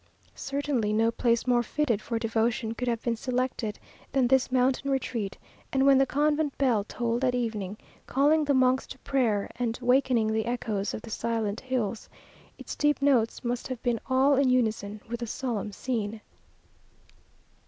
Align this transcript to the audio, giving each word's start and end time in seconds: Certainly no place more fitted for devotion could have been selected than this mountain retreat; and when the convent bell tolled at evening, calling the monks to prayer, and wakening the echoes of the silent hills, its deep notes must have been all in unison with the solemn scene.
Certainly 0.33 0.93
no 0.93 1.11
place 1.11 1.45
more 1.45 1.61
fitted 1.61 2.01
for 2.01 2.17
devotion 2.17 2.73
could 2.73 2.87
have 2.87 3.03
been 3.03 3.15
selected 3.15 3.77
than 4.11 4.25
this 4.27 4.51
mountain 4.51 4.89
retreat; 4.89 5.37
and 5.71 5.85
when 5.85 5.99
the 5.99 6.07
convent 6.07 6.57
bell 6.57 6.83
tolled 6.83 7.23
at 7.23 7.35
evening, 7.35 7.77
calling 8.07 8.43
the 8.43 8.55
monks 8.55 8.87
to 8.87 8.97
prayer, 8.97 9.47
and 9.57 9.77
wakening 9.79 10.33
the 10.33 10.47
echoes 10.47 10.95
of 10.95 11.03
the 11.03 11.11
silent 11.11 11.59
hills, 11.59 12.09
its 12.57 12.75
deep 12.75 12.99
notes 12.99 13.43
must 13.43 13.67
have 13.67 13.83
been 13.83 13.99
all 14.09 14.33
in 14.37 14.49
unison 14.49 15.01
with 15.07 15.19
the 15.19 15.27
solemn 15.27 15.71
scene. 15.71 16.19